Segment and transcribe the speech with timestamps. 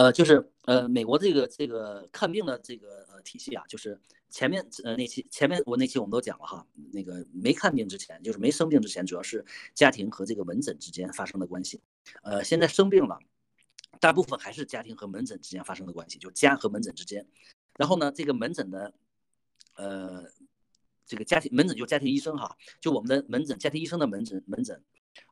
[0.00, 4.00] 呃，就是呃，美国这个这个看病的这个呃体系啊，就是
[4.30, 9.44] 前面呃那期前面我那期我们都讲了哈，那个没看病之前，就是没生病之前，主要是
[9.74, 11.82] 家庭和这个门诊之间发生的关系。
[12.22, 13.18] 呃，现在生病了，
[14.00, 17.26] 大部分还是家庭和门诊之间发生的关系，就家和门诊之间。
[17.76, 18.94] 然后呢，这个门诊的
[19.76, 20.24] 呃
[21.04, 24.82] 这个家庭门诊就家庭医生哈，就我们的门诊家庭医生的门诊门诊，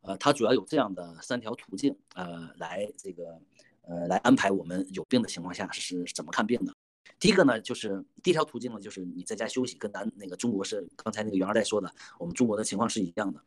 [0.02, 3.40] 呃，它主要有这样的三条途径呃来这个。
[3.88, 6.74] 呃，来安排我们有病的情况下是怎么看病的？
[7.18, 13.42] 第一个呢，就是第一条途径呢，就是你在家休息，跟咱那个中国是刚才那个袁二代说的，我们中国的情况是一样的。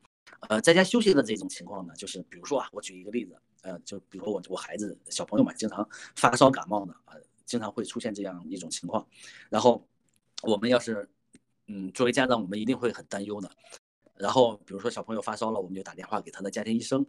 [0.50, 9.08] 呃，在家休息的这种情况呢，就是比如说啊，我举一个例子，呃，就比如说我我孩子小朋友嘛，经常发烧感冒的，呃，经常会出现这样一种情况。
[9.48, 9.88] 然后
[10.42, 11.08] 我们要是，
[11.68, 13.50] 嗯，作为家长，我们一定会很担忧的。
[14.16, 17.06] 然后比如说小朋友发烧了，我们就打电话给他的家庭医生，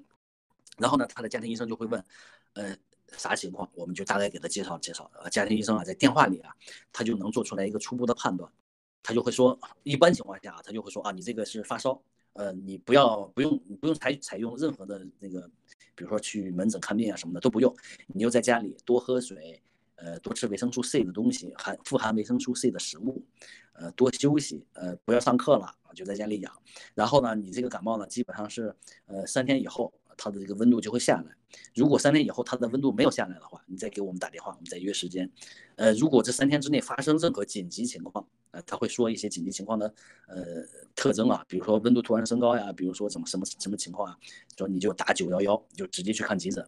[0.76, 2.04] 然后呢，他的家庭医生就会问，
[2.52, 2.76] 呃。
[3.18, 5.10] 啥情况，我们就大概给他介绍介绍。
[5.22, 6.54] 呃，家庭医生啊，在电话里啊，
[6.92, 8.50] 他就能做出来一个初步的判断。
[9.02, 12.00] 他就会说，一般情况下啊，他就会说啊，你这个是发烧，
[12.34, 15.40] 呃，你不要不用不用采采用任何的那个，
[15.94, 17.74] 比如说去门诊看病啊什么的都不用，
[18.06, 19.60] 你就在家里多喝水，
[19.96, 23.24] 呃，多吃维生素 C 的东西，含富含维生素 C 的食物，
[23.72, 26.52] 呃，多休息，呃，不要上课了就在家里养。
[26.94, 28.74] 然后呢，你这个感冒呢，基本上是
[29.06, 29.92] 呃三天以后。
[30.16, 31.36] 它的这个温度就会下来。
[31.74, 35.30] 如果三天以后它的温度没有下来的话，你再给我们打电话，我们再约时间。
[35.76, 39.94] 呃，如果这三天之内发生任何紧急情况，呃，他会说一些紧急情况的
[40.28, 44.18] 呃特征啊，比如说温度突然升高呀，比如说怎么什么什么情况啊，
[44.56, 46.66] 说你就打九幺幺，就直接去看急诊。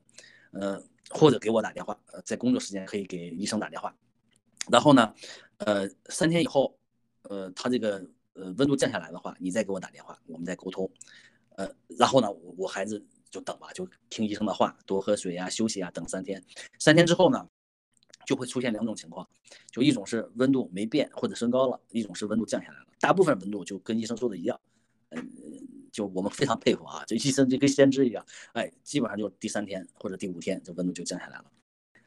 [0.52, 3.94] 呃，或者给我打电话，呃，在工作时间可以给医生打电话。
[4.70, 5.14] 然后呢，
[5.58, 6.76] 呃，三天以后，
[7.22, 10.90] 呃，他这个呃温度降下来的话，你再给我打电话，我们再沟通。
[11.56, 13.02] 呃，然后呢，我我孩子。
[13.34, 16.40] 就等吧，就听医生的话，多喝水呀，休息啊，等三天。
[16.78, 17.48] 三天之后呢，
[18.24, 19.28] 就会出现两种情况，
[19.72, 22.86] 就一种是温度没变或者升高了，一种是温度降下来了。
[23.00, 24.60] 大部分温度就跟医生说的一样，
[25.08, 25.28] 嗯，
[25.90, 31.44] 就我们非常佩服啊，这医生就跟先知一样，哎，基本上就第三天或者第五天，这温度就降下来了。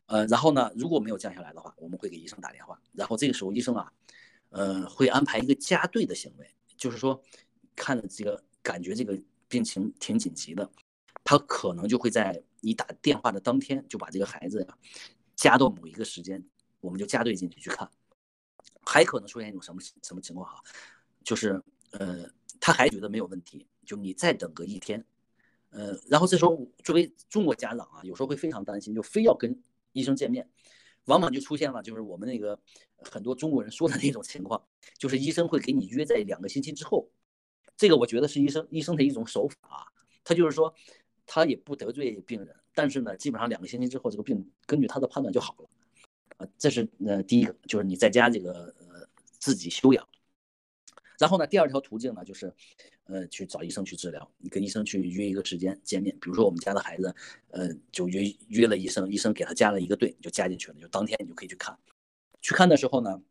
[0.05, 3.91] 呃，然后呢，如果没有降下来的话，我们会给医生打电话，然后这个时候医生啊，
[4.51, 7.21] 呃，会安排一个加队的行为，就是说，
[7.75, 9.19] 看这个感觉这个
[9.49, 10.69] 病情挺紧急的。
[11.29, 14.77] 他可能就会在你打电话的当天就把这个孩子呀
[15.35, 16.41] 加到某一个时间，
[16.79, 17.91] 我们就加队进去去看。
[18.81, 20.63] 还可能出现一种什么什么情况哈，
[21.25, 21.61] 就是
[21.91, 22.25] 呃
[22.61, 25.03] 他还觉得没有问题，就你再等个一天，
[25.71, 29.61] 呃，然后这时候作为中国家长啊，有时候会非常担心，就非要跟
[29.91, 30.49] 医生见面，
[31.07, 32.57] 往往就出现了就是我们那个
[32.99, 34.63] 很多中国人说的那种情况，
[34.97, 37.09] 就是医生会给你约在两个星期之后。
[37.75, 39.83] 这个我觉得是医生医生的一种手法啊，
[40.23, 40.73] 他就是说。
[41.27, 45.69] 他也不得罪病人，但是呢，基本上两个星期之后，这个病根据他的判断就好了，
[46.37, 49.07] 啊，这是呃第一个，就是你在家这个呃
[49.37, 50.07] 自己休养。
[51.19, 52.53] 然后呢，第二条途径呢，就是
[53.05, 56.15] 呃去找医生去治疗，你跟医生去约一个时间见面。
[56.21, 57.13] 比如说我们家的孩子，
[57.49, 61.77] 呃就约约了医生，医生给他加了一个队，就加进去了，就当天你就可以去看。
[62.41, 63.21] 去看的时候呢，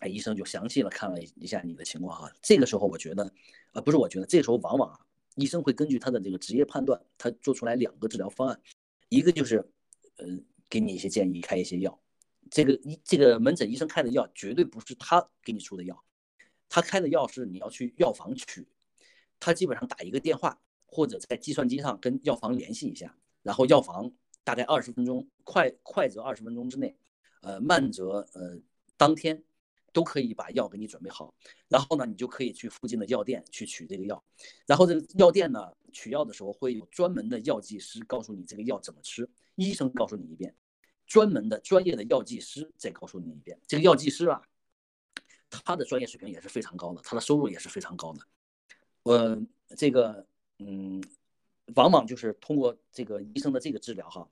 [0.00, 2.32] 哎，医生就详细的看了一下你的情况哈。
[2.42, 3.30] 这个时候我觉得，
[3.72, 4.98] 呃不是我觉得，这个时候往往啊。
[5.40, 8.60] 医生会根据他的这个职业判断，他做出来两个治疗方案，
[9.08, 9.56] 一个就是，
[10.16, 10.26] 呃，
[10.68, 11.98] 给你一些建议，开一些药。
[12.50, 16.04] 这个医这个门诊医生开的药绝对不是他给你出的药，
[16.68, 18.68] 他开的药是你要去药房取，
[19.38, 24.12] 他基本上打一个电话或者在计算机上跟药房联系一下，然后药房
[24.44, 26.96] 大概二十分钟，快快则二十分钟之内，
[27.42, 28.58] 呃，慢则呃
[28.96, 29.42] 当天。
[29.92, 31.34] 都可以把药给你准备好，
[31.68, 34.22] 然后呢，你就可以去附近的药店去取这个药，
[34.66, 40.54] 然后这个药店呢，取药的时候会有专门的药剂师告诉你这个药怎么吃，医生告诉你一遍，
[41.06, 43.58] 专门的专业的药剂师再告诉你一遍。
[43.66, 44.42] 这个药剂师啊，
[45.48, 48.20] 他的专业水平也是非常高的，他的收入也是非常高的。
[49.02, 49.42] 我
[49.76, 50.26] 这个
[50.58, 51.02] 嗯，
[51.74, 54.28] 往往就是通过这个医生的这个治疗哈，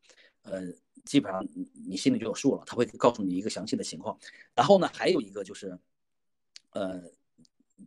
[0.51, 0.73] 呃。
[1.05, 4.19] 基本上你你心里就有数了，他会告诉你一个详细的情况。
[4.55, 5.79] 然后呢，还有一个就是，
[6.73, 7.03] 呃，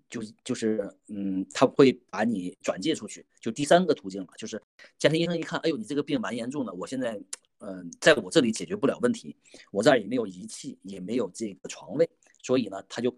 [0.09, 4.59] 就就是嗯，他会把你转介出去，就第三个途径了，就是
[4.97, 7.21] 家庭医生一看，哎呦，你这个病蛮严重的，我现在
[7.59, 9.35] 嗯，在我这里解决不了问题，
[9.69, 12.09] 我这儿也没有仪器，也没有这个床位，
[12.41, 13.15] 所以呢，他就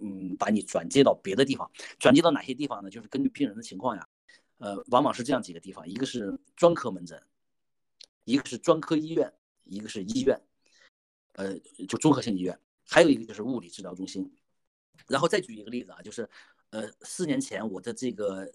[0.00, 1.70] 嗯，把你转接到别的地方。
[2.00, 2.90] 转接到哪些地方呢？
[2.90, 4.08] 就是根据病人的情况呀，
[4.58, 7.22] 呃，往往是这样几个地方，一个是专科门诊。
[8.26, 9.32] 一个是专科医院，
[9.64, 10.38] 一个是医院，
[11.34, 11.56] 呃，
[11.88, 14.30] 就综合性医院，还有一个就是物理治疗中心。
[15.06, 16.28] 然后再举一个例子啊，就是，
[16.70, 18.50] 呃，四年前我的这个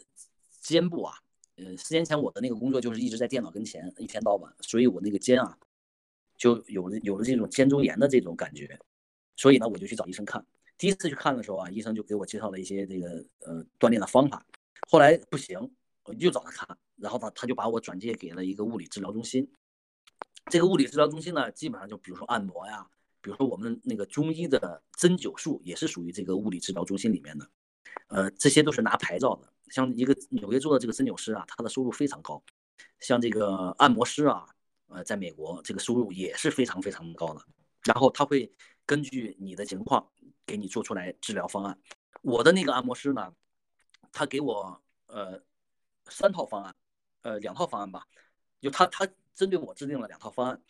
[0.60, 1.16] 肩部啊，
[1.56, 5.58] 呃，四年前我的那个工作就是一直在电脑跟前，一天到晚，所以我那个肩啊，
[6.38, 8.78] 就有了有了这种肩周炎的这种感觉，
[9.38, 10.46] 所以呢，我就去找医生看。
[10.78, 14.46] 第一次去看的时候啊，医生就给我介绍了一些这个呃锻炼的方法。
[14.90, 15.58] 后来不行，
[16.04, 19.50] 我又找他看，然后呢，他就把我转介给了一个物理治疗中心。
[20.52, 22.86] 这个物理治疗中心呢，基本上就比如说按摩呀，
[23.22, 27.50] 比如说我们那个中医的针灸术也是属于这个物理治疗中心里面的。
[28.08, 29.52] 呃，这些都是拿牌照的。
[29.70, 32.44] 像一个纽约州的这个针灸师啊，他的收入非常高。
[33.00, 34.46] 像这个按摩师啊，
[34.90, 37.42] 呃，在美国这个收入也是非常非常高的。
[37.84, 38.52] 然后他会
[38.86, 40.06] 根据你的情况。
[40.44, 41.80] 给你做出来治疗方案，
[42.24, 43.34] 我的那个按摩师呢，
[44.12, 45.42] 他给我呃
[46.10, 46.76] 三套方案，
[47.22, 48.06] 呃两套方案吧，
[48.60, 49.08] 就他他
[49.42, 50.62] 针对我制定了两套方案，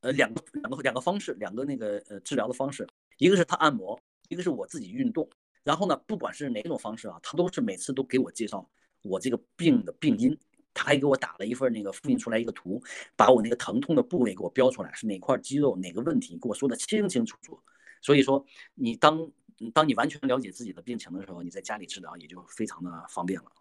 [0.00, 2.88] 呃两个两个两个方式，两个那个呃治疗的方式，
[3.18, 4.00] 一个是他按摩，
[4.30, 5.28] 一个是我自己运动，
[5.62, 8.66] 然后呢，不管是哪种方式啊，他都是每次都给我介绍
[9.02, 10.34] 我这个病的病因，
[10.72, 12.82] 他还给我打了一份那个复印出来一个图，
[13.14, 17.60] 把我那个疼痛的部位给我标出来，是哪块肌肉哪个问题，给我说的清清楚楚。
[18.00, 18.42] 所以说，
[18.74, 19.30] 你当
[19.74, 23.52] 当你完全了解自己的病情的时候，你在家里治疗也就非常的方便了。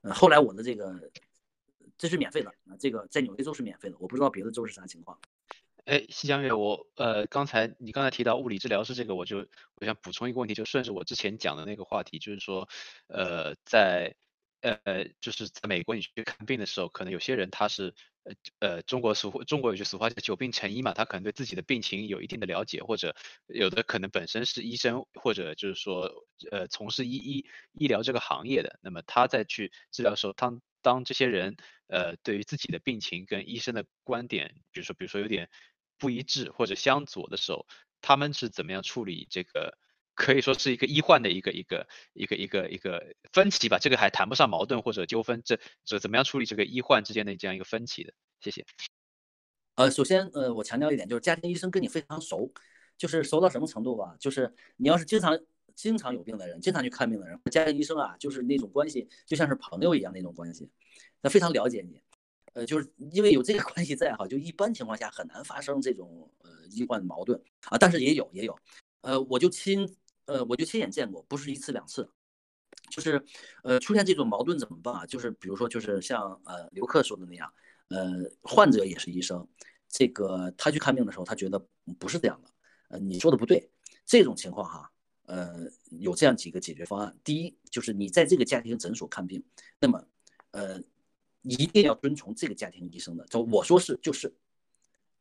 [0.00, 0.98] 呃，后来我的这个
[1.98, 5.18] 这是免费的啊，这个在纽约州是免费的，我不知道别的州是啥情况。
[5.84, 12.68] 哎，西江月，我呃刚才你刚才提到物理治疗师这个，我就我想补充一个问题，就顺着我之前讲的那个话题，就是说，
[13.08, 14.14] 呃，在
[14.60, 14.78] 呃
[15.20, 17.94] 就是在美国你去看病的时候，可能有些人他是。
[18.24, 23.16] 呃呃，中国俗中国有句俗话叫“久病成医”嘛，他可能对自己的病情有一定的了解，或者
[23.46, 31.56] 有的可能本身是医生，或者就是说呃从事医医医疗这个行业的，那么他在去治疗的时候，当当这些人
[31.88, 35.50] 呃对于自己的病情跟医生的观点，比如说比如说有点
[35.98, 37.66] 不一致或者相左的时候，
[38.00, 39.76] 他们是怎么样处理这个？
[40.20, 48.12] 可以说是一个医患的一个一个一个一个一个分歧吧，这个还谈不上矛盾或者纠纷，这这怎么样处理这个医患之间的这样一个分歧的？
[48.40, 48.66] 谢谢。
[49.76, 52.52] 呃，首先呃，我强调一点，就是家庭医生跟你非常熟，
[52.96, 54.16] 就是熟到什么程度吧？
[54.18, 55.38] 就是你要是经常
[55.74, 60.70] 经常有病的人，经常去看病的人，家庭医生啊，就是那种关系，就像是朋友一样那种关系，
[61.22, 62.00] 他非常了解你。
[62.54, 68.58] 呃，就是因为有这个关系在哈，就一般情况下很难发生这种呃医患矛盾啊，但是也有也有，
[69.02, 69.88] 呃，我就亲。
[70.28, 72.06] 呃，我就亲眼见过，不是一次两次，
[72.90, 73.24] 就是，
[73.64, 75.06] 呃，出现这种矛盾怎么办啊？
[75.06, 77.50] 就是比如说，就是像呃刘克说的那样，
[77.88, 79.48] 呃，患者也是医生，
[79.88, 81.58] 这个他去看病的时候，他觉得
[81.98, 82.50] 不是这样的，
[82.90, 83.70] 呃，你说的不对，
[84.04, 84.92] 这种情况哈，
[85.28, 87.14] 呃，有这样几个解决方案。
[87.22, 89.44] 第一，就是你在这个家庭诊所看病，
[89.78, 90.02] 那么，
[90.52, 90.82] 呃，
[91.42, 94.34] 一定要遵从这个家庭医生的，就我说是就是，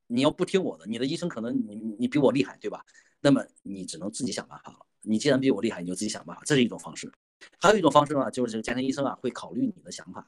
[0.07, 2.86] 你要不听我的，你的医生可能你你比我厉害，对吧？
[3.19, 4.80] 那么你只能自己想办法了。
[5.01, 7.12] 你既然比我厉害，你就自己想办法，这是一种方式。
[7.59, 10.25] 还有一种方式呢，就是这个家庭医生啊会考虑你的想法，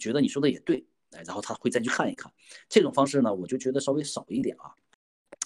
[0.00, 2.32] 觉得你说的也对，哎，然后他会再去看一看。
[2.70, 4.72] 这种方式呢，我就觉得稍微少一点啊。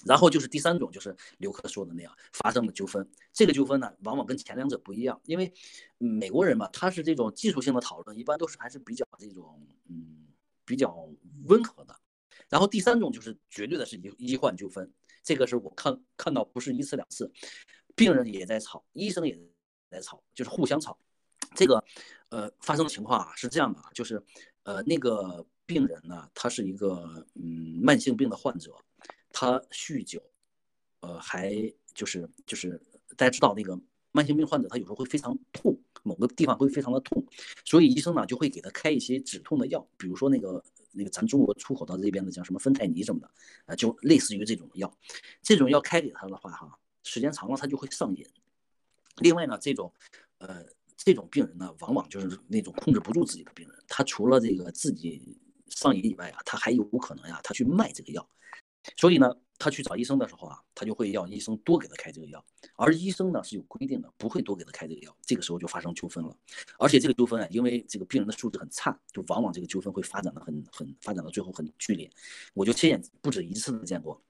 [0.04, 3.08] 然后就是第三种，就是刘克说的那样发生了纠纷。
[3.32, 5.52] 这个纠纷呢，往往跟前两者不一样，因为
[5.98, 10.26] 美国人嘛，他是这种技术性的讨论，一般都是还是比较这种嗯
[10.64, 11.08] 比较
[11.46, 11.94] 温和的。
[12.48, 14.92] 然后第三种就是绝对的是医医患纠纷，
[15.22, 17.32] 这个是我看看到不是一次两次。
[17.96, 19.38] 病人也在吵，医生也
[19.88, 20.98] 在吵，就是互相吵。
[21.54, 21.84] 这个，
[22.30, 24.20] 呃，发生的情况啊是这样的，就是，
[24.64, 28.74] 呃，那个病人呢，他是一个嗯慢性病的患者，
[29.34, 30.22] 他酗酒，
[31.00, 31.52] 呃，还
[31.92, 32.80] 就是就是
[33.16, 33.78] 大家知道那个
[34.12, 37.26] 慢性病患者他有时候会非常痛，某个地方会非常的痛，
[37.64, 43.30] 所以医生呢就会给他开一些止痛的药，比如说那个那个咱中国出口到这边的叫什么芬太尼什么的，
[43.66, 44.96] 呃，就类似于这种药，
[45.42, 46.78] 这种药开给他的话哈。
[47.02, 48.26] 时间长了，他就会上瘾。
[49.18, 49.92] 另外呢，这种，
[50.38, 50.64] 呃，
[50.96, 53.76] 这种病人呢，往往就是那种控制不住自己的病人。
[53.86, 55.36] 他除了这个自己
[55.68, 58.26] 上瘾以外啊，他还有可能呀，他去卖这个药。
[58.96, 62.44] 所以呢，他去找医生的时候啊，他就会要医生多给他开这个药。
[62.76, 65.16] 而医生呢是有规定的，不会多给他开这个药。
[65.22, 66.36] 这个时候就发生纠纷了。
[66.78, 72.10] 而且这个纠纷啊，因为这个病人的素质很差，就往往这个纠纷会发展的很很发展到最后很剧烈。
[72.52, 74.22] 我就亲眼不止一次的见过。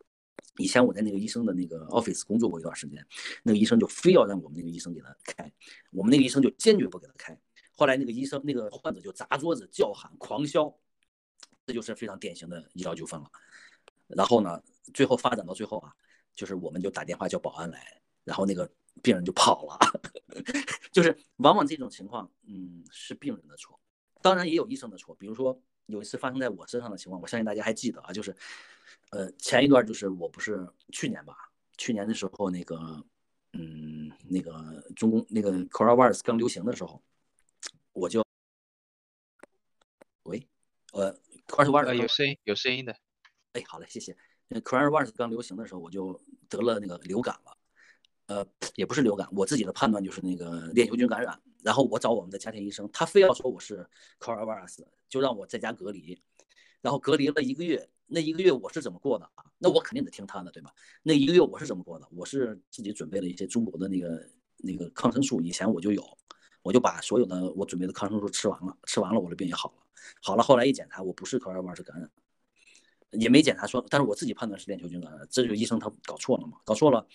[0.59, 3.05] 以前我在那个医生的那个 office 工作过一段时间，
[3.43, 5.53] 那个医生就非要让我们那个医生给他开，
[5.91, 7.37] 我们那个医生就坚决不给他开。
[7.73, 10.73] 后来那个医生那个患者就砸桌子叫喊狂销，
[11.67, 13.29] 这就是非常典型的医疗纠纷了。
[14.09, 15.93] 然后呢，最后发展到最后啊，
[16.35, 18.71] 就是我们就打电话叫保安来，然后那个
[19.03, 19.79] 病人就跑了。
[20.93, 23.79] 就是往往这种情况，嗯，是病人的错，
[24.23, 25.15] 当然也有医生的错。
[25.17, 28.35] 比如说有一次发生在我身上的情况，我相信大家还记得啊，就是。
[29.11, 31.37] 呃，前一段就是我不是去年吧？
[31.79, 33.05] 去年的时候，那个，
[33.53, 37.01] 嗯，那个中公那个 coronavirus 刚流行的时候，
[37.93, 38.25] 我就，
[40.25, 40.45] 喂，
[40.93, 42.97] 呃，coronavirus 有声音有声音的，
[43.55, 44.17] 哎，好嘞，谢谢。
[44.49, 47.57] 那 coronavirus 刚流行的时候，我就得了那个流感了，
[48.27, 51.41] 呃，也不是流感，我自己的判断就是那个链球菌感染。
[51.63, 56.21] 然后我找我们的家庭医生，他非要说我是 coronavirus，就让我在家隔离，
[56.83, 57.89] 然后隔离了一个月。
[58.07, 59.45] 那一个月我是怎么过的啊？
[59.57, 60.71] 那我肯定得听他的，对吧？
[61.03, 62.07] 那一个月我是怎么过的？
[62.11, 66.05] 我是自己准备了一些中国的那个那个抗生素，以前我就有，
[66.63, 69.77] 我就把所有的我准备的抗生素吃完了，吃完了我的病也好了，
[70.21, 70.43] 好了。
[70.43, 72.11] 后来一检查，我不是 coronavirus 感染，
[73.19, 76.59] 也没检查说，但是我自己判断是链球菌感染，这就医生他搞错了嘛？
[76.65, 77.07] 搞错了，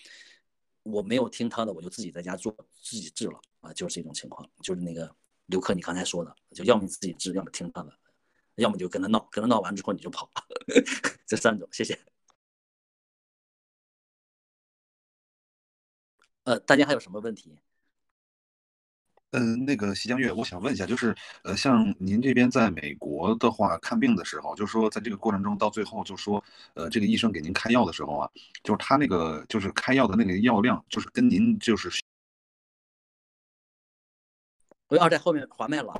[0.82, 5.14] 我没有听他的，我就自己在家做，自己治了啊，就是这种情况，就是那个
[5.46, 7.92] 刘克你刚才说的，就要么你自己治，要么听他的。
[8.56, 10.30] 要么就跟他闹，跟他闹完之后你就跑，
[11.26, 11.98] 这三种，谢谢。
[16.42, 17.56] 呃，大家还有什么问题？
[19.32, 26.42] 嗯，那个席江月，我想问一下，就是呃，像您这边在美国的话，看病的时候，就是说在这个过程中，到最后就说，
[26.74, 28.30] 呃，这个医生给您开药的时候啊，
[28.64, 31.88] 就是他那个就是开药的那个药量，就是跟您就是，
[34.88, 35.94] 不要在后面滑脉了。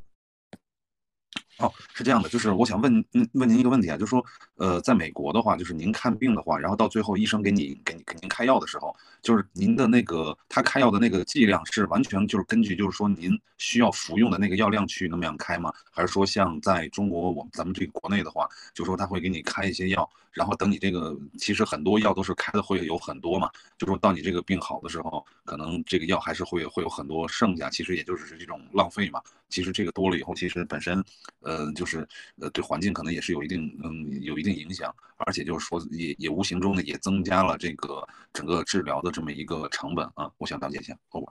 [1.59, 4.25] 哦，是这样的，就是我想问问您一个问题啊，就是说，
[4.57, 15.71] 呃，在美国的话，就是您看病的话，然后到最后医生给你给你给您开药的时候，就是您的那个他开药的那个剂量是完全就是根据就是说您需要服用的那个药量去那么样开吗？
[15.91, 20.09] 还是说像在中国我们咱们这个国内的话，就说他会给你开一些药？
[20.33, 29.21] 然后等你这个，其实很多药都是开的会有很多嘛，就说到你这个病好的时候，可能这个药还是会会有很多剩下，其实也就是这种浪费嘛。
[29.51, 31.05] 其实这个多了以后，其实本身，
[31.41, 32.07] 呃，就是
[32.41, 40.31] 呃对环境可能也是有一定嗯有一定影响，而且就是说也也无形中呢也增加了这个整个治疗的这么一个成本啊。
[40.39, 41.29] 我想了解一下，over。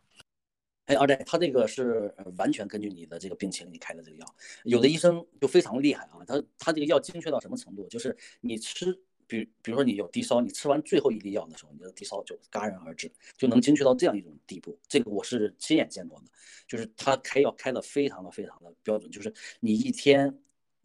[0.85, 4.25] 哎，二代，他这个是完全根据你的这个病情，你开的这个药。
[4.63, 7.87] 有的医生就非常厉害啊，他他这个药精确到什么程度？
[7.89, 14.75] 就是你吃，比比如说你有低烧，你吃完最后一粒药的时候，你的低烧就戛然而止，就能精确到这样一种地步。
[14.87, 16.25] 这个我是亲眼见过的，
[16.67, 20.35] 就是他开药开的非常的非常的标准，就是你一天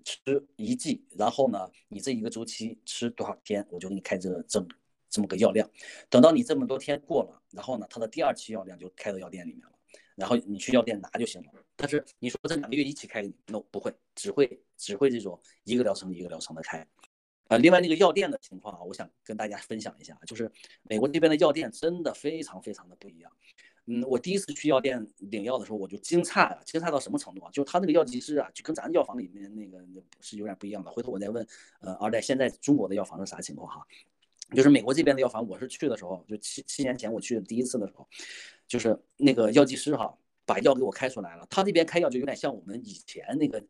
[0.04, 4.66] 吃一剂，然后呢，你这一个周期吃多少天，我就给你开这这么
[5.08, 5.68] 这么个药量。
[6.10, 9.72] 等到你这么多天过了，然后呢，他的第二期药量就开到药店里面了。
[10.16, 11.48] 然后你去药店拿就行了。
[11.74, 16.86] 但是你说这两个月一起开，no 不会，只会只会这种一个疗程一个疗程的开。
[17.48, 20.50] 呃，另外那个药店的情况啊，我想跟大家分享一下，就是
[20.82, 23.30] 美国这边的药店真的非常非常的不一样。
[23.86, 27.50] 嗯，我第一次去药店领药的时候，我就惊诧了，惊诧到什么程度啊？
[27.52, 29.78] 就是他那个药剂师啊，就跟咱药房里面那个
[30.20, 30.90] 是有点不一样的。
[30.90, 31.46] 回头我再问，
[31.80, 33.86] 呃，二代现在中国的药房是啥情况哈？
[34.54, 38.08] 就是美国这边的药房，我是去的时候，就七七年前我去的第一次的时候。
[38.66, 41.46] 就是那个药剂师哈，把药给我开出来了。
[41.50, 43.62] 他这边开药就有点像我们以前那个，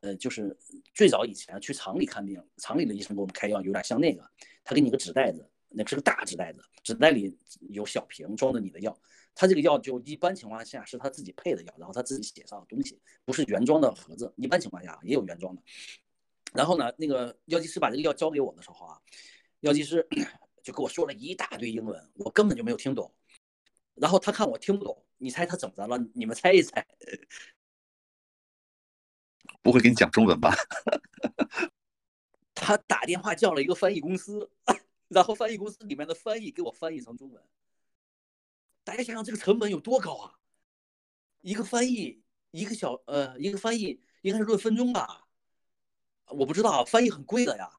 [0.00, 0.56] 呃，就是
[0.94, 4.22] 最早以前去厂里看病，厂里的医生给我们开药有点像那个。
[4.62, 7.36] 他给你个纸袋子，那是个大纸袋子，纸袋里
[7.70, 8.96] 有小瓶装着你的药。
[9.34, 14.32] 他这个药就一般情况下是他自己配的药，然后他自己写上的东西，不是原装的盒子。
[14.36, 15.62] 一般情况下也有原装的。
[16.52, 18.98] 然后呢，那个药剂师把这个药交给我的时候啊，
[19.60, 20.06] 药剂师
[20.64, 23.14] 就跟我说了一大堆英文，我根本就没有听懂。
[23.94, 25.98] 然后他看我听不懂，你猜他怎么着了？
[26.14, 26.86] 你们猜一猜。
[29.62, 30.54] 不会给你讲中文吧？
[32.54, 34.50] 他打电话叫了一个翻译公司，
[35.08, 37.42] 然后翻译公司里面的翻译给我翻译成中文。
[38.84, 40.32] 大家想想这个成本有多高啊？
[41.42, 45.26] 一个翻译一个小呃一个翻译应该是论分钟吧？
[46.28, 47.70] 我不知道，翻译很贵的呀。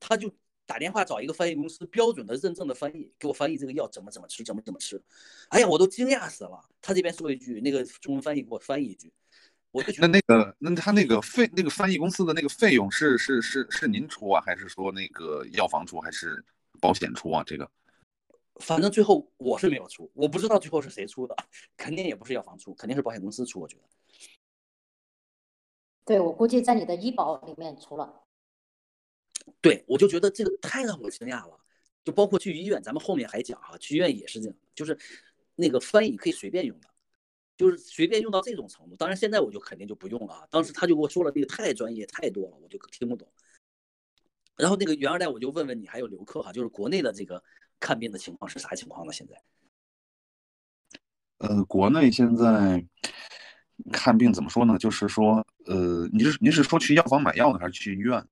[0.00, 0.34] 他就。
[0.66, 4.98] 打电话找一个翻译公司，标准的认证的翻译，给我翻译这个药怎么怎么吃，怎么怎么吃。
[5.50, 6.66] 哎呀，我都惊讶死了。
[6.80, 9.12] 他这边说一句，那个中文翻译给我翻译一句，
[9.74, 16.42] 我就觉得那那个那他那个费那个翻译公司的那个费用是是是是您出啊，还是说那个药房出，还是
[16.80, 17.42] 保险出啊？
[17.44, 17.68] 这个，
[18.60, 21.36] 反正最后我是没有出，我不知道最后是谁出的，
[21.76, 23.58] 肯定也不是药房出，肯定是保险公司出。
[23.58, 23.82] 我觉得，
[26.04, 28.22] 对我估计在你的医保里面出了。
[29.60, 31.58] 对，我就觉得这个太让我惊讶了，
[32.04, 34.96] 就包括去医院，咱们后面还讲哈，去医院也是这样，就是
[35.56, 36.88] 那个翻译可以随便用的，
[37.56, 38.96] 就是随便用到这种程度。
[38.96, 43.28] 当然现在我就肯定就不用了啊，当时他就给我说了这个太专业太多了，我就听不懂。
[44.56, 47.42] 然后那个袁二代，我就问问你，还有刘克哈，就是国内的这个
[47.80, 49.12] 看病的情况是啥情况呢？
[49.12, 49.42] 现在？
[51.38, 52.84] 呃，国内现在
[53.92, 54.78] 看病怎么说呢？
[54.78, 58.24] 就是说，呃，你是你是说去药房买药呢，还是去医院？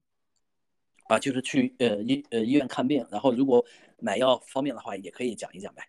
[1.08, 3.64] 啊，就是去呃医呃医院看病，然后如果
[3.98, 5.88] 买药方便的话，也可以讲一讲呗。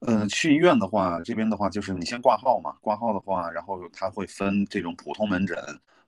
[0.00, 5.56] 嗯，去医院的话，这边的话就是你先挂号嘛，挂号的话，然后他会分这种普通门诊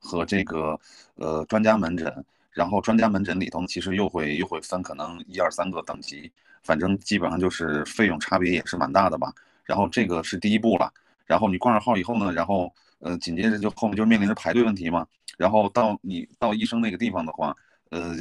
[0.01, 0.79] 和这个
[1.17, 6.31] 呃专家门诊，然后专家门诊里头其实又会又会分可能一二三个等级，
[6.63, 9.31] 反正基本上就是费用差别也是蛮大的吧。
[9.65, 10.91] 然后这个是第一步了，
[11.27, 15.07] 然后你挂上号以后呢，然后呃紧接着就后面就面临着排队问题嘛。
[15.37, 17.55] 然后到你到医生那个地方的话，
[17.91, 18.17] 呃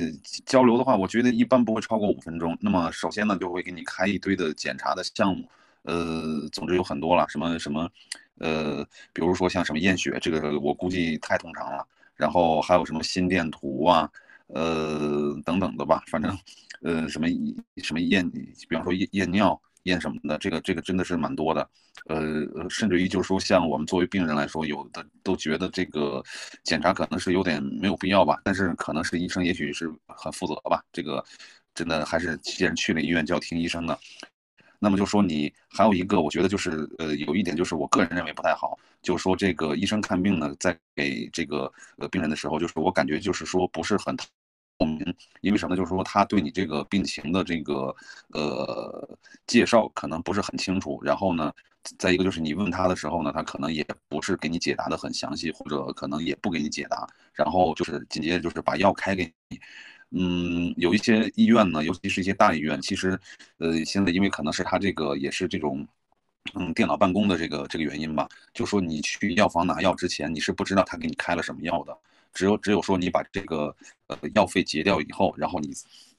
[0.45, 2.57] 交流的话，我觉得一般不会超过五分钟。
[2.59, 5.47] 那么首先呢就会给你开一堆的检查的项目，
[5.83, 7.89] 呃总之有很多了，什么什么
[8.39, 8.83] 呃
[9.13, 11.85] 比如说像什么验血，这个我估计太通常了。
[12.15, 14.07] 然后还有什么心电图啊，
[14.47, 16.37] 呃等等的吧，反正，
[16.83, 17.27] 呃什么
[17.77, 21.67] 什么验，比方说验验尿、验什么的，这个这个真的是蛮多的，
[22.05, 26.23] 呃甚至于就是说，像我们作为病人来说，有的都觉得这个
[26.63, 31.25] 检查可能是有点没有必要吧，但是可能是医生也许是很负责吧，这个
[31.73, 33.97] 真的还是既然去了医院就要听医生的。
[34.83, 44.25] 那么就说你还有一个，我觉得就是呃有一点就是我个人认为不太好，就是说这个医生看病呢，在给这个呃病人的时候，就是我感觉就是说不是很透
[44.79, 45.75] 明，因为什么？
[45.77, 47.95] 就是说他对你这个病情的这个
[48.33, 51.53] 呃介绍可能不是很清楚，然后呢，
[51.99, 59.59] 再一个就是你问他的时候呢，他可能也不是给你解答的很详细，或者可能也不给你解答，然后就是紧接着就是把药开给你。
[60.11, 63.17] 嗯，有一些医院呢，尤其是一些大医院，其实，
[63.57, 65.87] 呃，现在因为可能是他这个也是这种，
[66.55, 71.97] 嗯，电脑办公的这个这个原因吧，就说你去药房拿药之前，你是不知道他给你开了什么药的，
[72.33, 73.73] 只有只有说你把这个
[74.07, 75.71] 呃药费结掉以后，然后你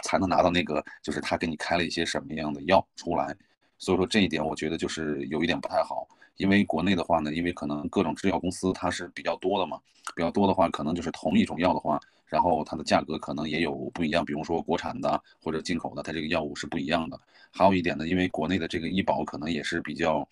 [0.03, 3.37] 才能拿到那个就是他给你开了一些什么样的药出来，
[3.79, 9.79] 所以说这一点我觉得就是有一点不太好，因为国内的话呢，因为可能各种制药公司它是比较多的嘛，
[10.17, 12.01] 比较多的话，可能就是同一种药的话。
[12.27, 17.21] 然后它的价格可能也有不一样，比如说国产的或者进口的，它这个药物是不一样的。
[17.51, 20.27] 还有一点呢，因为国内的这个医保可能也是比较，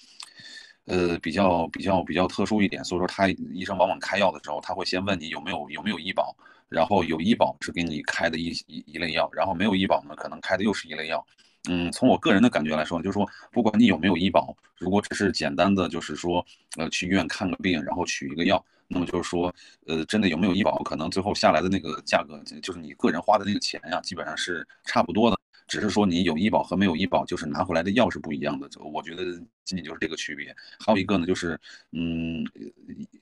[0.86, 6.34] 呃，比较比较比较特殊一点，所以说他医生往往开药的时候，他会先问你有没有有没有医保，
[6.70, 11.22] 然后有医保是给你开的一一一类药，然后没有医保呢，可能开的又是一类药。
[11.68, 16.44] 嗯，从我个人的感觉来说，就是说不管你有没有医保，如果只是简单的就是说，
[16.76, 18.64] 呃，去医院看个病，然后取一个药。
[18.92, 19.54] 那么就是说，
[19.86, 25.38] 呃，真的有没有医保，可能最后下来的那个价格，就是你个人花的那个钱呀，基本上是差不多的。
[25.68, 28.68] 只是说你有医保和没有医保，就是拿回来的药是不一样的。
[28.92, 29.22] 我觉得
[29.64, 30.52] 仅仅就是这个区别。
[30.84, 31.56] 还有一个呢，就是，
[31.92, 32.44] 嗯，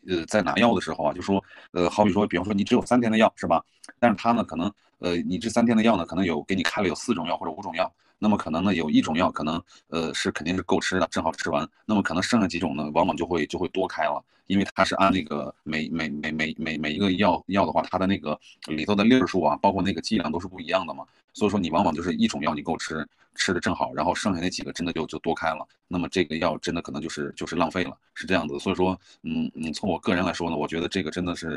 [0.08, 3.62] 呃，在拿药的时候啊，就说，呃，好比说，比方说你只有三天的药是吧？
[3.98, 7.92] 但是他呢，可能，呃，你这三天的药呢，可能有给你开了有四种药或者五种药。
[8.18, 11.68] 那么可能呢，有一种药可能，呃，是肯定是够吃的，正好吃完。
[11.87, 21.04] 那么可能剩下几种呢，往往就会就会多开了，因为它是按那个每每每每每每一个药药的话，它的那个里头的粒数啊，包括那个剂量都是不一样的嘛。
[21.32, 23.06] 所以说你往往就是一种药你够吃。
[23.40, 28.58] 吃的正好，然后剩下那几个真的就就多开了，那么这个药真的可能就是就是浪费了，是这样子。
[28.58, 31.56] 所以说，嗯嗯，从我个人来说呢，我觉得这个真的是，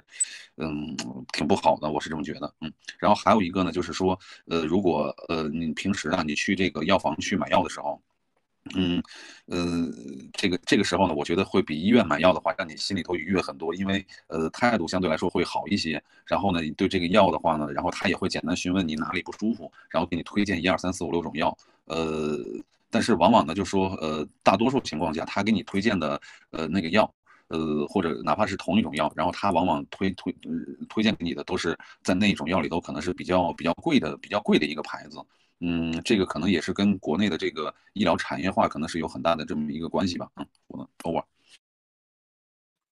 [0.58, 0.96] 嗯，
[1.34, 2.72] 挺不好的，我是这么觉得，嗯。
[3.00, 8.00] 然后还有一个呢，就是说，呃，如果呃你平时啊你去这个药房去买药的时候。
[8.76, 9.02] 嗯，
[9.48, 9.90] 呃，
[10.34, 16.02] 这个这个时候呢，我觉得会比医院买药的话，让你心里头愉悦很多，因为呃态度相对来说会好一些。
[16.26, 21.58] 然后呢，你对这个药的话呢，然后他也会简单询问你哪里不舒服，然后给你推荐一二三四五六种药。
[21.86, 22.38] 呃，
[22.90, 26.22] 但是往往呢，就说呃大多数情况下，他给你推荐的
[26.52, 27.12] 呃那个药，
[27.48, 30.34] 呃或者哪怕是同一种药，然后他往往推推
[30.88, 35.20] 推荐给你的都是在那种药里头可能是比较比较贵的比较贵的一个牌子。
[35.64, 40.28] 嗯，这个可能也是跟国内的这个医疗产业化可能是有很大的这么一个关系吧。
[40.36, 41.24] 嗯，我 over。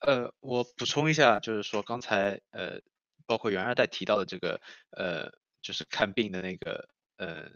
[0.01, 2.79] 呃，我补充一下，就是说刚才呃，
[3.25, 5.32] 包括袁二代提到的这个呃，
[5.63, 7.49] 就是看病的那个呃，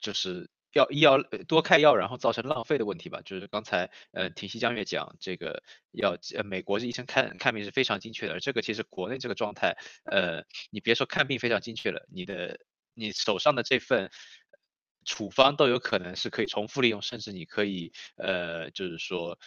[0.00, 3.20] 就是药医药多开药然后造成浪费的问题吧。
[3.26, 12.58] 就是刚才呃，挺西江月讲这个要呃，美国这医生看看病是非常精确的，而这个其实国内这个状态，呃，你别说看病非常精确了，你的。
[12.94, 14.10] 你手上的这份
[15.04, 19.38] 处方都有可能是可以重复利用，甚至你可以，呃，就是说。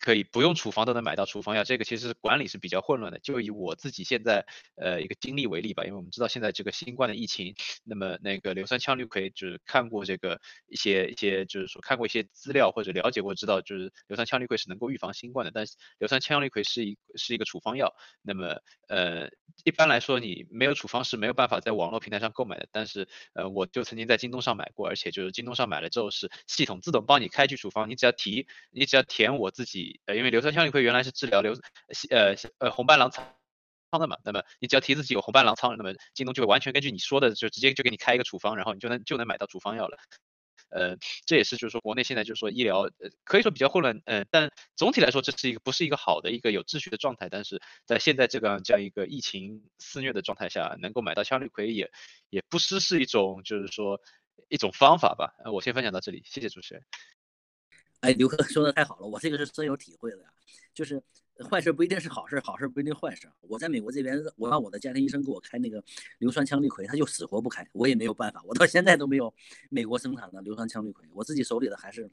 [0.00, 3.18] 可以不用处方都能买到处方药，这个其实管理是比较混乱的。
[3.20, 4.44] 就以我自己现在
[4.74, 15.52] 呃一个经历为例吧，因为我们知道现在这个新冠的疫情，那么那个硫酸羟氯喹就是看过这个一些一些就是说看过一些资料或者了解过，知道就是硫酸羟氯喹是能够预防新冠的。
[15.54, 19.28] 但是硫酸羟氯喹是一是一个处方药，那么呃
[19.62, 22.66] 一般来说你没有处方是没有办法在网络平台上购买的。
[22.72, 29.75] 但是呃我就曾经在京东上买过，而且就是京东上买了之后是系统自动帮你开具处方，你只要提你只要填我自己。
[30.06, 31.54] 呃，因为硫酸羟氯喹原来是治疗硫
[32.10, 33.26] 呃呃红斑狼疮
[33.92, 39.96] 的嘛，那么你只要提自己有红斑狼疮，那么京东就会完全根据你说的，就直接就给你开一个处方，然后你就能就能买到处方药了。
[40.68, 47.28] 呃，这也是就是说国内现在就是说医疗呃可以说比较混乱，呃，但总体来说这是一个不是一个好的一个有秩序的状态。
[47.30, 51.90] 但是在现在这个这样一个疫情肆虐的状态下，能够买到羟氯喹也
[52.30, 54.00] 也不失是一种就是说
[54.48, 55.34] 一种方法吧。
[55.44, 56.82] 呃，我先分享到这里，谢谢主持人。
[58.06, 60.28] 哎，刘哥说的太好了，我这个是深有体会的呀，
[60.72, 61.02] 就是
[61.50, 63.28] 坏事不一定是好事，好事不一定坏事。
[63.40, 65.82] 我在美国这边，我让我的家庭医生给我开那个
[66.18, 69.34] 硫酸羟氯喹，他就死活不开，我也没有办法，我到现在都没有
[69.70, 72.08] 美国生产的硫酸羟氯喹，我自己手里的还是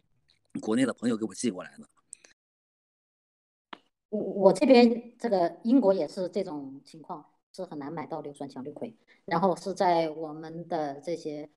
[0.60, 1.88] 国内的朋友给我寄过来的。
[4.10, 7.24] 我我这边这个英国也是这种情况，
[7.56, 11.48] 是很难买到硫酸羟氯喹，然后是在我们的这些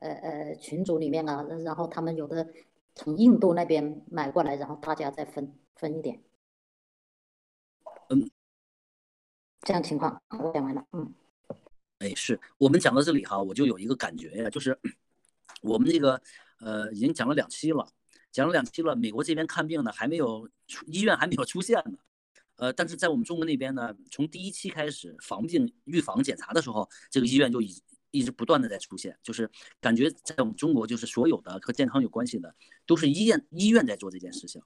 [0.00, 2.48] 呃呃群组里面啊，然后他们有的。
[2.94, 6.22] 从印度那边买过来，然后大家再分分一点。
[8.08, 8.30] 嗯，
[9.62, 10.86] 这样情况我讲完了。
[10.92, 11.12] 嗯，
[11.98, 14.78] 哎，是我们讲到这里哈，我就有一个感觉呀，就是
[15.62, 16.20] 我们这个
[16.60, 17.86] 呃已经讲了两期了，
[18.30, 21.98] 讲了两期了，美国这边看病呢还没有出医院还没有出现呢，
[22.56, 27.82] 呃，但是在我们中国那边呢，从第一期开始防病预防检查的时候，这个医院就已。
[28.14, 29.50] 一直不断的在出现，就是
[29.80, 32.54] 感觉在我们中国，就是所有的和健康有关系的，
[32.86, 34.62] 都是医院医院在做这件事情。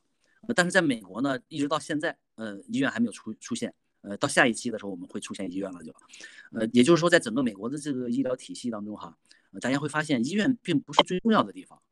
[0.55, 3.75] 但是在美国呢，一直到现在，呃，医院还没有出出现。
[4.03, 5.93] 呃，到下一期的时候，我们会出现医院了，就，
[6.53, 9.17] 呃，也就是说，在整个美国的这个医疗体系当中，哈，
[9.61, 11.83] 大家会发现医院并不是最重要的地方，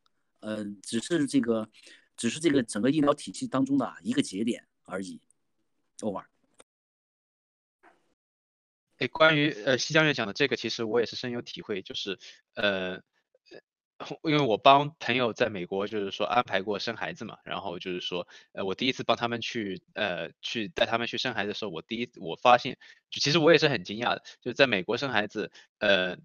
[0.40, 1.68] 呃，只是这个，
[2.16, 5.20] 只是这个整个医疗体系当中的一个节点而已。
[5.98, 6.26] Over。
[8.98, 12.18] 哎，关于呃西江月讲的这个，其实我也是深有体会，就是
[12.54, 13.02] 呃，
[14.22, 22.78] 因为我帮朋友在美国，就是说安排过生孩子嘛，然后就是说，呃，我第一次帮他们去呃去带他们去生孩子的时候，我第一我发现，
[23.10, 26.16] 就其实我也是很惊讶的，就在美国生孩子，呃，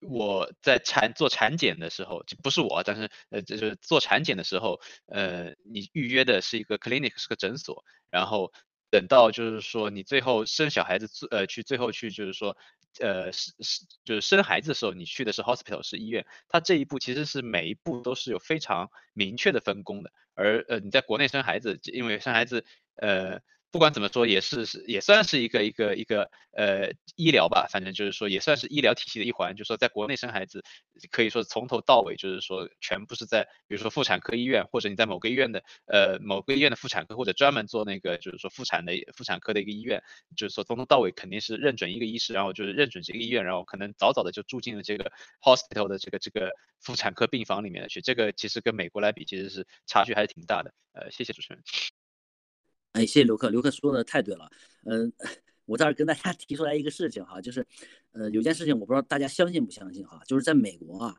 [0.00, 8.50] 我在产做产检的时候，不是我，但是呃就是做产检的时候，呃，你预约的是一个 clinic，是个诊所，然后。
[8.90, 12.56] 等到就是说你最后生小孩子，呃，去最后去就是说，
[13.00, 22.64] 呃，是是就是生孩子的时候，你去的是 hospital 是医院，它这一步其实是每一步都是有非常明确的分工的，而呃你在国内生孩子，因为生孩子，
[22.96, 23.40] 呃。
[23.74, 29.56] 不管怎么说，也是是也算是一个一个一个呃医疗吧，反正就是说也算是医疗体系的一环。
[29.56, 30.62] 就是说，在国内生孩子，
[31.10, 40.04] 可以说从头到尾就是说全部是在，比如说妇产科医院，或者你在某个医院的呃某个医院的妇产科，或者专门做那个就是说妇产的妇产科的一个医院，
[40.36, 45.10] 就是说从头到尾肯定是认准一个医师，然后就是认准这个医院，然后可能早早的就住进了这个
[45.42, 48.00] hospital 的这个这个妇产科病房里面去。
[48.00, 50.72] 这个其实跟美国来比，其实是差距还是挺大的。
[50.92, 51.60] 呃，谢谢主持人。
[52.94, 54.48] 哎，谢谢刘克，刘克说的太对了。
[54.84, 55.12] 嗯，
[55.66, 57.66] 我这儿跟大家 提出来一个事情哈，就是，
[58.12, 61.16] 呃，有件事情我不知道大家相信不相信哈，就是在美国啊，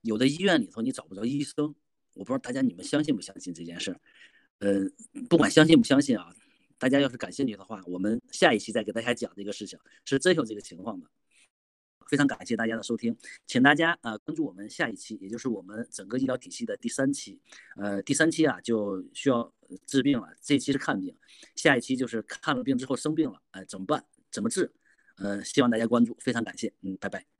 [0.00, 1.74] 有的医院里头你找不着医生，
[2.14, 4.00] 我不知道大家你们相信不相信这件事儿。
[4.60, 4.90] 嗯，
[5.28, 6.34] 不管相信不相信啊，
[6.78, 11.06] 大家要是感兴趣的话，我们下一期再给大家讲这个事情，是真有这个情况的。
[12.08, 13.16] 非常感谢大家的收听，
[13.46, 17.38] 请大家呃关注我们下一期，也就是我们整个医疗体系的第三期。
[17.76, 19.52] 呃，第三期啊就需要
[19.86, 21.14] 治病了，这期是看病，
[21.54, 24.04] 下一期就是看了病之后生病了，哎怎么办？
[24.30, 24.72] 怎么治？
[25.18, 27.37] 呃，希望大家关注，非常感谢，嗯，拜拜。